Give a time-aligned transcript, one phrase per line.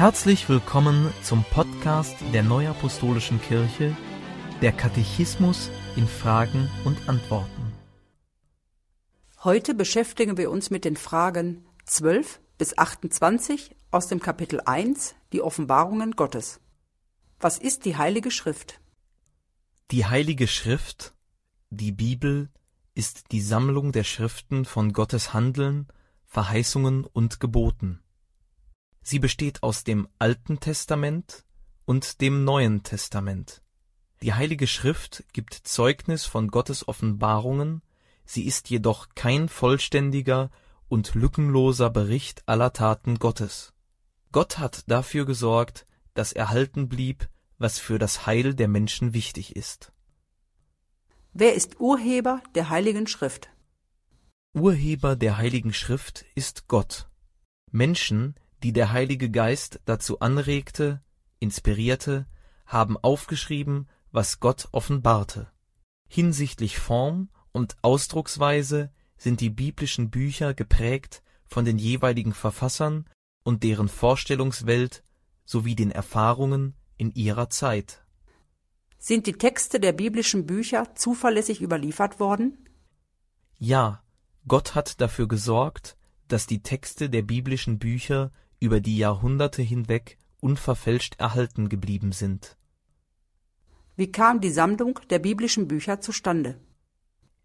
[0.00, 3.94] Herzlich willkommen zum Podcast der Neuapostolischen Kirche,
[4.62, 7.74] der Katechismus in Fragen und Antworten.
[9.44, 15.42] Heute beschäftigen wir uns mit den Fragen 12 bis 28 aus dem Kapitel 1, die
[15.42, 16.60] Offenbarungen Gottes.
[17.38, 18.80] Was ist die Heilige Schrift?
[19.90, 21.12] Die Heilige Schrift,
[21.68, 22.48] die Bibel,
[22.94, 25.88] ist die Sammlung der Schriften von Gottes Handeln,
[26.24, 28.00] Verheißungen und Geboten.
[29.02, 31.44] Sie besteht aus dem Alten Testament
[31.84, 33.62] und dem Neuen Testament.
[34.22, 37.82] Die Heilige Schrift gibt Zeugnis von Gottes Offenbarungen,
[38.24, 40.50] sie ist jedoch kein vollständiger
[40.88, 43.72] und lückenloser Bericht aller Taten Gottes.
[44.32, 47.28] Gott hat dafür gesorgt, dass erhalten blieb,
[47.58, 49.92] was für das Heil der Menschen wichtig ist.
[51.32, 53.50] Wer ist Urheber der Heiligen Schrift?
[54.52, 57.08] Urheber der Heiligen Schrift ist Gott.
[57.70, 61.02] Menschen, die der Heilige Geist dazu anregte,
[61.38, 62.26] inspirierte,
[62.66, 65.50] haben aufgeschrieben, was Gott offenbarte.
[66.08, 73.06] Hinsichtlich Form und Ausdrucksweise sind die biblischen Bücher geprägt von den jeweiligen Verfassern
[73.42, 75.02] und deren Vorstellungswelt
[75.44, 78.04] sowie den Erfahrungen in ihrer Zeit.
[78.98, 82.68] Sind die Texte der biblischen Bücher zuverlässig überliefert worden?
[83.58, 84.02] Ja,
[84.46, 85.96] Gott hat dafür gesorgt,
[86.28, 92.56] dass die Texte der biblischen Bücher über die Jahrhunderte hinweg unverfälscht erhalten geblieben sind.
[93.96, 96.58] Wie kam die Sammlung der biblischen Bücher zustande?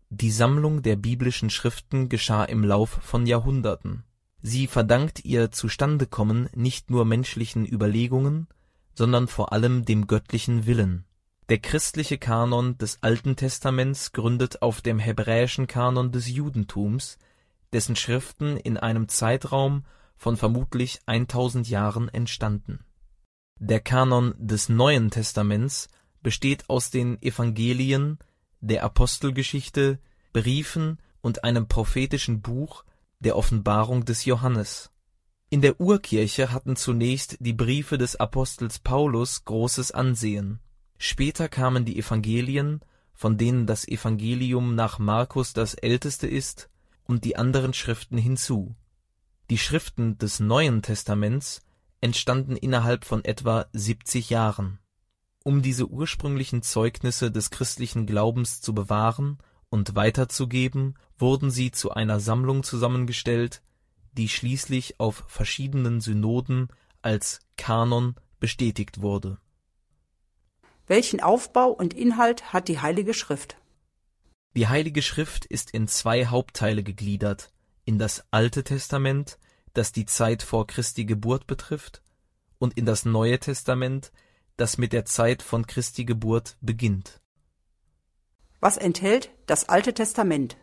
[0.09, 4.03] Die Sammlung der biblischen Schriften geschah im Lauf von Jahrhunderten.
[4.41, 8.47] Sie verdankt ihr Zustandekommen nicht nur menschlichen Überlegungen,
[8.93, 11.05] sondern vor allem dem göttlichen Willen.
[11.49, 17.17] Der christliche Kanon des Alten Testaments gründet auf dem hebräischen Kanon des Judentums,
[17.73, 19.83] dessen Schriften in einem Zeitraum
[20.15, 22.79] von vermutlich 1000 Jahren entstanden.
[23.59, 25.87] Der Kanon des Neuen Testaments
[26.21, 28.19] besteht aus den Evangelien,
[28.59, 29.99] der Apostelgeschichte,
[30.33, 32.83] Briefen und einem prophetischen Buch,
[33.19, 34.91] der Offenbarung des Johannes.
[35.49, 40.59] In der Urkirche hatten zunächst die Briefe des Apostels Paulus großes Ansehen.
[40.97, 42.81] Später kamen die Evangelien,
[43.13, 46.69] von denen das Evangelium nach Markus das älteste ist,
[47.05, 48.75] und die anderen Schriften hinzu
[49.49, 51.61] die Schriften des Neuen Testaments
[52.01, 54.79] entstanden innerhalb von etwa 70 Jahren.
[55.43, 59.37] Um diese ursprünglichen Zeugnisse des christlichen Glaubens zu bewahren
[59.69, 63.61] und weiterzugeben, wurden sie zu einer Sammlung zusammengestellt,
[64.13, 66.69] die schließlich auf verschiedenen Synoden
[67.01, 69.37] als Kanon bestätigt wurde.
[70.87, 73.57] Welchen Aufbau und Inhalt hat die Heilige Schrift?
[74.55, 77.51] Die Heilige Schrift ist in zwei Hauptteile gegliedert,
[77.85, 79.37] in das Alte Testament,
[79.73, 82.01] das die Zeit vor Christi Geburt betrifft,
[82.57, 84.11] und in das Neue Testament,
[84.57, 87.21] das mit der Zeit von Christi Geburt beginnt.
[88.59, 90.57] Was enthält das Alte Testament?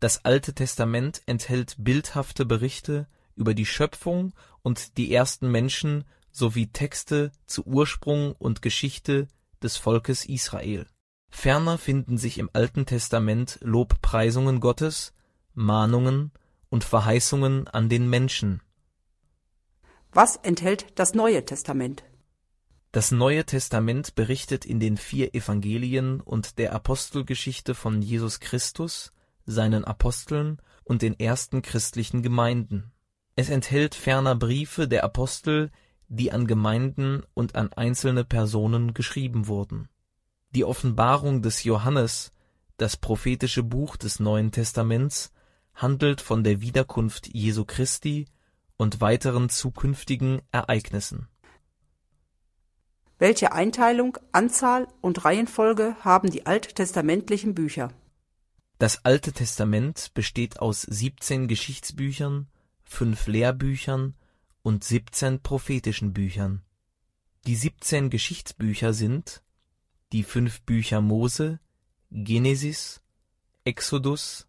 [0.00, 3.06] Das Alte Testament enthält bildhafte Berichte
[3.36, 9.28] über die Schöpfung und die ersten Menschen sowie Texte zu Ursprung und Geschichte
[9.62, 10.86] des Volkes Israel.
[11.28, 15.12] Ferner finden sich im Alten Testament Lobpreisungen Gottes,
[15.60, 16.32] Mahnungen
[16.68, 18.62] und Verheißungen an den Menschen.
[20.12, 22.04] Was enthält das Neue Testament?
[22.92, 29.12] Das Neue Testament berichtet in den vier Evangelien und der Apostelgeschichte von Jesus Christus,
[29.46, 32.90] seinen Aposteln und den ersten christlichen Gemeinden.
[33.36, 35.70] Es enthält ferner Briefe der Apostel,
[36.08, 39.88] die an Gemeinden und an einzelne Personen geschrieben wurden.
[40.50, 42.32] Die Offenbarung des Johannes,
[42.76, 45.32] das prophetische Buch des Neuen Testaments,
[45.80, 48.26] handelt von der Wiederkunft Jesu Christi
[48.76, 51.28] und weiteren zukünftigen Ereignissen.
[53.18, 57.92] Welche Einteilung, Anzahl und Reihenfolge haben die alttestamentlichen Bücher?
[58.78, 62.48] Das Alte Testament besteht aus 17 Geschichtsbüchern,
[62.82, 64.14] fünf Lehrbüchern
[64.62, 66.62] und 17 prophetischen Büchern.
[67.46, 69.42] Die 17 Geschichtsbücher sind
[70.12, 71.60] die fünf Bücher Mose,
[72.10, 73.02] Genesis,
[73.64, 74.48] Exodus,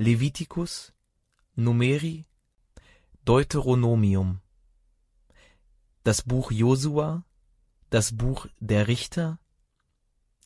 [0.00, 0.94] Levitikus,
[1.56, 2.24] Numeri,
[3.26, 4.40] Deuteronomium,
[6.04, 7.26] das Buch Josua,
[7.90, 9.38] das Buch der Richter,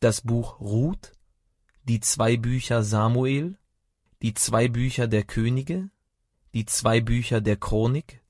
[0.00, 1.12] das Buch Ruth,
[1.84, 3.56] die zwei Bücher Samuel,
[4.22, 5.88] die zwei Bücher der Könige,
[6.52, 8.24] die zwei Bücher der Chronik,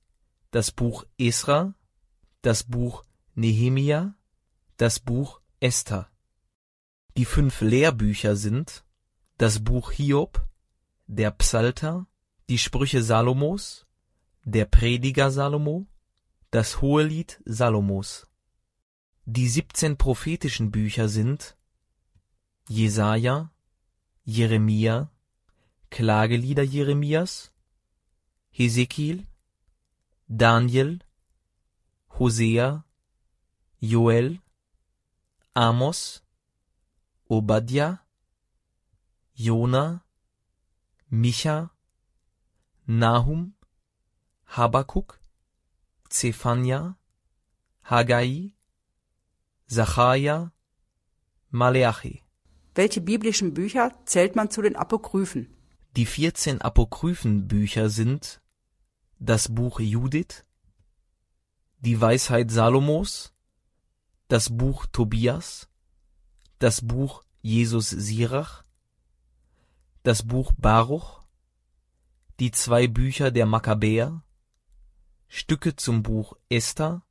[0.50, 1.75] das Buch Esra,
[2.43, 3.03] das Buch
[3.35, 4.15] Nehemia,
[4.77, 6.11] das Buch Esther.
[7.17, 8.85] Die fünf Lehrbücher sind
[9.38, 10.47] das Buch Hiob,
[11.06, 12.06] der Psalter,
[12.49, 13.87] die Sprüche Salomos,
[14.45, 15.87] der Prediger Salomo,
[16.51, 18.27] Das Hohelied Salomos.
[19.25, 21.56] Die siebzehn prophetischen Bücher sind
[22.69, 23.51] Jesaja,
[24.25, 25.11] Jeremia,
[25.91, 27.53] Klagelieder Jeremias,
[28.51, 29.27] Hesekiel,
[30.29, 31.01] Daniel,
[32.19, 32.85] Hosea,
[33.79, 34.41] Joel,
[35.55, 36.25] Amos,
[37.27, 38.01] Obadja,
[39.35, 40.04] Jona,
[41.11, 41.71] Micha,
[42.87, 43.55] Nahum,
[44.47, 45.21] Habakuk,
[46.09, 46.97] Zephania,
[47.83, 48.55] Haggai,
[49.67, 50.53] Sacharja,
[51.51, 52.23] Maleachi.
[52.75, 55.55] Welche biblischen Bücher zählt man zu den Apokryphen?
[55.97, 58.41] Die 14 Apokryphenbücher sind
[59.21, 60.45] das Buch Judith,
[61.79, 63.33] die Weisheit Salomos,
[64.29, 65.69] das Buch Tobias,
[66.59, 68.63] das Buch Jesus Sirach,
[70.05, 71.23] das Buch Baruch,
[72.39, 74.23] die zwei Bücher der Makkabäer,
[75.29, 77.03] Stücke zum Buch Esther,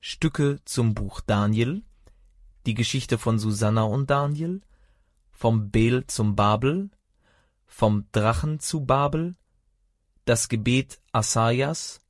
[0.00, 1.82] Stücke zum Buch Daniel,
[2.66, 4.60] die Geschichte von Susanna und Daniel,
[5.32, 6.88] vom Bel zum Babel,
[7.66, 9.34] vom Drachen zu Babel,
[10.24, 12.00] das Gebet Asajas,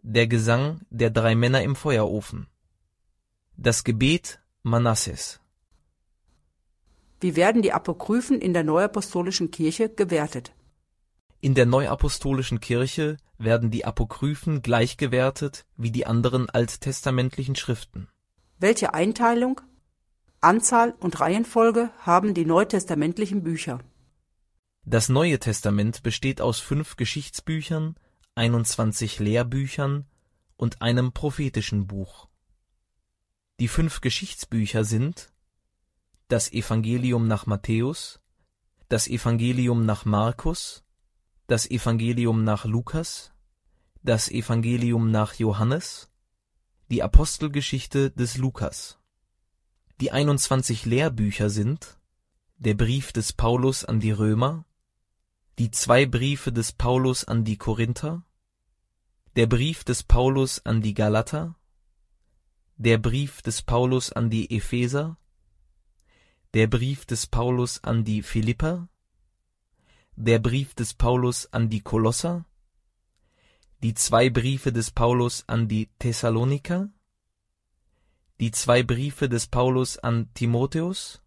[0.00, 2.46] der Gesang der drei Männer im Feuerofen,
[3.58, 5.40] das Gebet Manasses.
[7.20, 10.52] Wie werden die Apokryphen in der Neuapostolischen Kirche gewertet?
[11.40, 18.08] In der Neuapostolischen Kirche werden die Apokryphen gleichgewertet wie die anderen alttestamentlichen Schriften.
[18.58, 19.60] Welche Einteilung,
[20.40, 23.80] Anzahl und Reihenfolge haben die neutestamentlichen Bücher?
[24.84, 27.96] Das Neue Testament besteht aus fünf Geschichtsbüchern,
[28.34, 30.06] 21 Lehrbüchern
[30.56, 32.28] und einem prophetischen Buch.
[33.58, 35.32] Die fünf Geschichtsbücher sind
[36.28, 38.20] das Evangelium nach Matthäus,
[38.88, 40.84] das Evangelium nach Markus,
[41.46, 43.32] das Evangelium nach Lukas,
[44.02, 46.10] das Evangelium nach Johannes,
[46.90, 48.98] die Apostelgeschichte des Lukas.
[50.00, 51.98] Die 21 Lehrbücher sind
[52.58, 54.64] der Brief des Paulus an die Römer,
[55.58, 58.24] die zwei Briefe des Paulus an die Korinther,
[59.36, 61.54] der Brief des Paulus an die Galater,
[62.76, 65.18] der Brief des Paulus an die Epheser,
[66.56, 68.88] der Brief des Paulus an die Philipper,
[70.14, 72.46] der Brief des Paulus an die Kolosser,
[73.82, 76.88] die zwei Briefe des Paulus an die Thessaloniker,
[78.40, 81.20] die zwei Briefe des Paulus an Timotheus,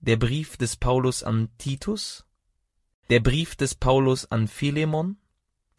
[0.00, 2.26] der Brief des Paulus an Titus,
[3.08, 5.16] der Brief des Paulus an Philemon,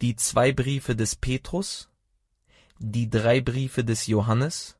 [0.00, 1.88] die zwei Briefe des Petrus,
[2.80, 4.76] die drei Briefe des Johannes,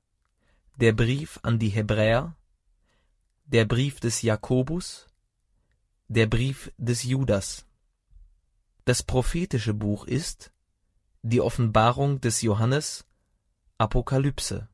[0.81, 2.35] der Brief an die Hebräer,
[3.53, 5.09] der Brief des Jakobus,
[6.07, 7.67] der Brief des Judas.
[8.85, 10.53] Das prophetische Buch ist
[11.23, 13.05] die Offenbarung des Johannes
[13.77, 14.69] Apokalypse.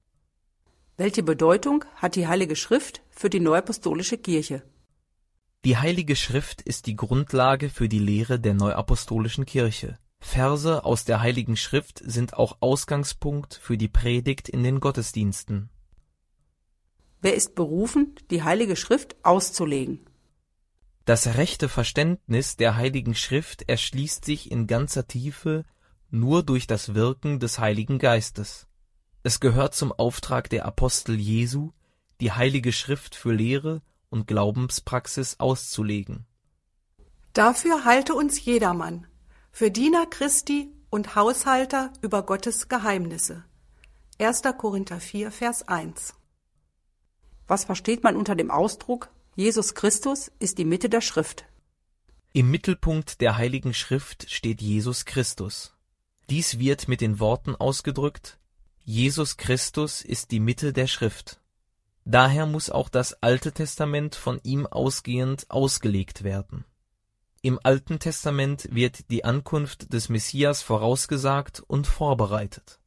[0.99, 4.63] Welche Bedeutung hat die Heilige Schrift für die Neuapostolische Kirche?
[5.65, 9.99] Die Heilige Schrift ist die Grundlage für die Lehre der Neuapostolischen Kirche.
[10.21, 15.71] Verse aus der Heiligen Schrift sind auch Ausgangspunkt für die Predigt in den Gottesdiensten.
[17.27, 20.07] Wer ist berufen, die Heilige Schrift auszulegen?
[21.07, 25.65] Das rechte Verständnis der Heiligen Schrift erschließt sich in ganzer Tiefe
[26.09, 28.69] nur durch das Wirken des Heiligen Geistes.
[29.25, 31.73] Es gehört zum Auftrag der Apostel Jesu,
[32.21, 36.27] die Heilige Schrift für Lehre und Glaubenspraxis auszulegen.
[37.33, 39.09] Dafür halte uns jedermann,
[39.51, 43.43] für Diener Christi und Haushalter über Gottes Geheimnisse.
[44.21, 44.43] 1.
[44.57, 46.15] Korinther 4, Vers 1.
[47.47, 51.45] Was versteht man unter dem Ausdruck Jesus Christus ist die Mitte der Schrift?
[52.33, 55.75] Im Mittelpunkt der Heiligen Schrift steht Jesus Christus.
[56.29, 58.39] Dies wird mit den Worten ausgedrückt
[58.89, 61.41] Jesus Christus ist die Mitte der Schrift.
[62.05, 66.65] Daher muss auch das Alte Testament von ihm ausgehend ausgelegt werden.
[67.43, 72.79] Im Alten Testament wird die Ankunft des Messias vorausgesagt und vorbereitet.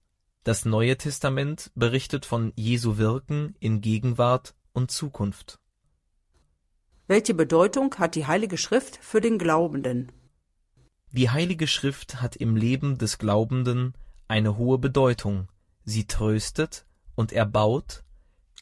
[0.50, 5.60] Das Neue Testament berichtet von Jesu Wirken in Gegenwart und Zukunft.
[7.06, 10.12] Welche Bedeutung hat die Heilige Schrift für den Glaubenden?
[11.12, 13.94] Die Heilige Schrift hat im Leben des Glaubenden
[14.28, 15.50] eine hohe Bedeutung.
[15.84, 18.04] Sie tröstet und erbaut,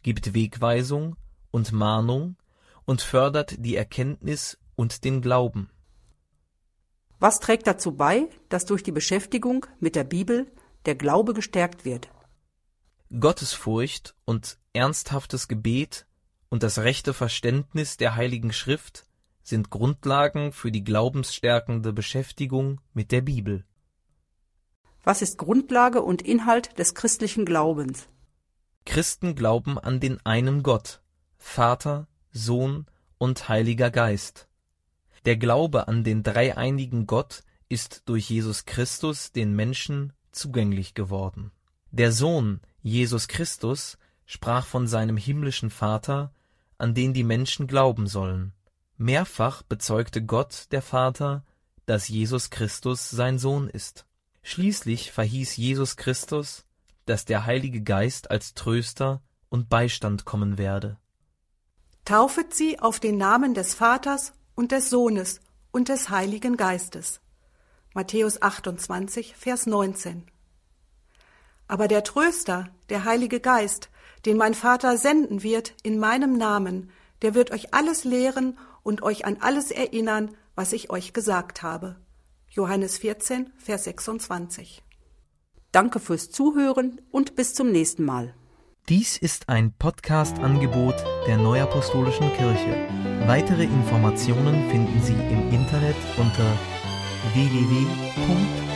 [0.04, 1.16] gibt Wegweisung
[1.52, 2.36] und Mahnung
[2.84, 5.70] und fördert die Erkenntnis und den Glauben.
[7.20, 10.52] Was trägt dazu bei, dass durch die Beschäftigung mit der Bibel
[10.86, 12.10] der Glaube gestärkt wird?
[13.20, 16.06] Gottesfurcht und ernsthaftes Gebet
[16.50, 19.06] und das rechte Verständnis der Heiligen Schrift
[19.44, 23.66] sind Grundlagen für die glaubensstärkende Beschäftigung mit der Bibel.
[25.04, 28.10] Was ist Grundlage und Inhalt des christlichen Glaubens?
[28.86, 31.02] Christen glauben an den einen Gott,
[31.38, 34.50] Vater, Sohn und Heiliger Geist.
[35.26, 41.52] Der Glaube an den dreieinigen Gott ist durch Jesus Christus den Menschen zugänglich geworden.
[41.92, 46.34] Der Sohn, Jesus Christus, sprach von seinem himmlischen Vater,
[46.78, 48.54] an den die Menschen glauben sollen.
[48.98, 51.44] Mehrfach bezeugte Gott, der Vater,
[51.86, 54.06] dass Jesus Christus sein Sohn ist.
[54.44, 56.66] Schließlich verhieß Jesus Christus,
[57.06, 60.98] dass der Heilige Geist als Tröster und Beistand kommen werde.
[62.06, 65.40] Taufet sie auf den Namen des Vaters und des Sohnes
[65.72, 67.22] und des Heiligen Geistes.
[67.98, 70.28] Matthäus 28, Vers 19.
[71.68, 73.90] Aber der Tröster, der Heilige Geist,
[74.28, 76.92] den mein Vater senden wird in meinem Namen,
[77.24, 81.96] der wird euch alles lehren und euch an alles erinnern, was ich euch gesagt habe.
[82.50, 84.84] Johannes 14, Vers 26.
[85.72, 88.36] Danke fürs Zuhören und bis zum nächsten Mal.
[88.90, 92.88] Dies ist ein Podcast-Angebot der Neuapostolischen Kirche.
[93.26, 96.56] Weitere Informationen finden Sie im Internet unter
[97.36, 98.68] www.nak.org.